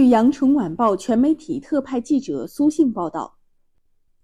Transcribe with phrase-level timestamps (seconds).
[0.00, 3.36] 据羊城晚报全媒体特派记者苏信报道，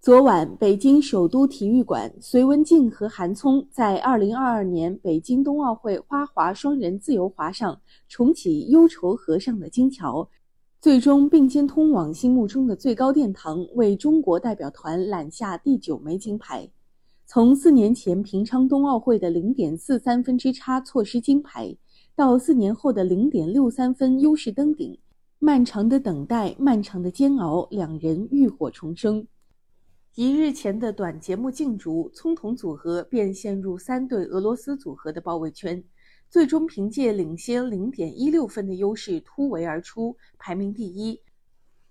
[0.00, 7.78] 昨晚，北京首都体育馆，隋文静和韩聪在2022年北京冬奥会花滑双人自由滑上
[8.08, 10.26] 重启忧愁河上的金桥，
[10.80, 16.66] 最终并肩通往心目中的最高殿堂，为中国代表团揽下第九枚金牌。
[17.26, 21.76] 从四年前平昌冬奥会的零点四三分之差错失金牌，
[22.14, 24.98] 到四年后的零点六三分优势登顶。
[25.38, 29.26] 漫长的等待，漫长的煎熬，两人浴火重生。
[30.14, 35.84] 一日前的短节目竞逐，葱桶组合便陷入三对俄罗斯组合的包围圈，
[36.30, 41.20] 最终凭借领先零点一六分的优势突围而出，排名第一，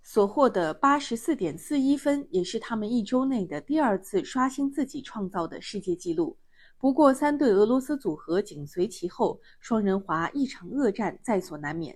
[0.01, 6.35] 所获的八十四点四一分也是他们一周内的第二次刷新自己创造的世界纪录。
[6.79, 11.95] 不过，三对俄罗斯组合紧随其后，双人滑一场恶战在所难免。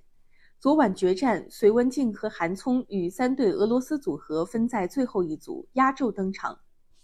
[0.62, 6.60] 昨晚决战，隋文静和韩聪与三对俄罗斯组合分在最后一组压轴登场。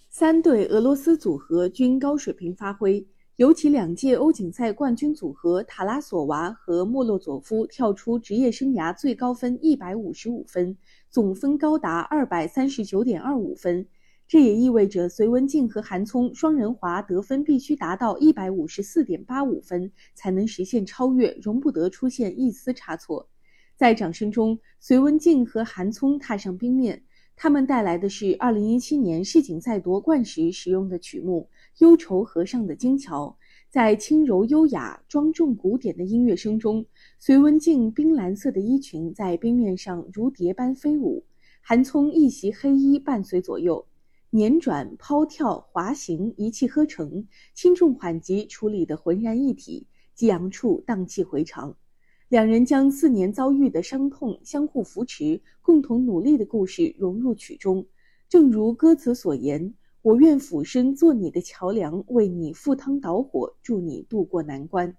[0.10, 10.78] 三对俄罗斯组合均高水平发挥，尤其两届欧锦赛冠军组合塔拉索娃和莫洛佐夫跳出职业生涯最高分一百五十五分，
[11.10, 13.88] 总分高达二百三十九点二五分。
[14.28, 23.30] 这也意味着隋文静和韩聪双人滑得分必须达到一百五十四点八五分，才能实现超越，容不得出现一丝差错。
[23.76, 27.04] 在掌声中，隋文静和韩聪踏上冰面。
[27.36, 33.38] 他们带来的是2017年世锦赛夺冠时使用的曲目《忧愁河上的金桥》。
[33.70, 36.86] 在轻柔优雅、庄重古典的音乐声中，
[37.20, 41.26] 隋文静冰蓝色的衣裙在冰面上如蝶般飞舞，
[41.62, 43.86] 韩聪一袭黑衣伴随左右，
[44.30, 51.76] 捻转、抛跳、滑行一气呵成，轻重缓急处理得浑然一体，激昂处荡气回肠。
[52.28, 57.86] 两人将四年遭遇的伤痛、相互扶持、共同努力的故事融入曲中，
[58.28, 64.96] 正如歌词所言：“我愿俯身做你的桥梁，为你赴汤蹈火，助你渡过难关。”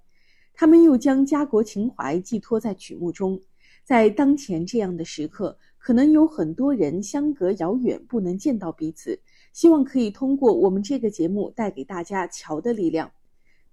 [0.54, 3.40] 他们又将家国情怀寄托在曲目中。
[3.82, 9.18] 在当前这样的时刻，可能有很多人相隔遥远，不能见到彼此。
[9.52, 13.10] 希望可以通过我们这个节目，带给大家桥的力量。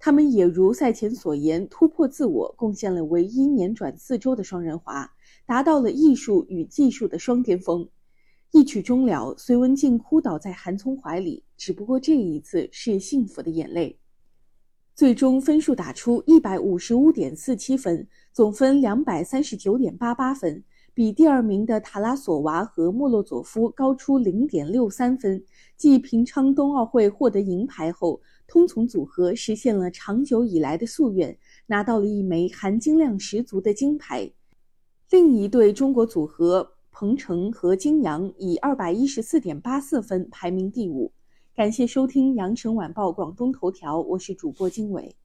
[0.05, 5.09] 他们也如赛前所言，突破自我，贡献了唯一年转四周的双人滑，
[5.45, 7.87] 达到了艺术与技术的双巅峰。
[8.51, 13.97] 一曲终了，隋文静哭倒在韩聪怀里，只不过这一次是幸福的眼泪。
[14.93, 20.61] 最终分数打出一百五十五点四七分，总分两百三十九点八八分，
[20.95, 25.43] 比第二名的塔拉索娃和莫洛佐夫高出零点六三分。
[25.75, 28.21] 继平昌冬奥会获得银牌后。
[28.45, 34.31] 通从组合实现了长久以来的夙愿，拿到了一枚含金量十足的金牌。
[35.09, 41.11] 另一对中国组合彭程和金阳以二百一十四点八四分排名第五。
[41.55, 45.15] 感谢收听羊城晚报广东头条，我是主播经纬。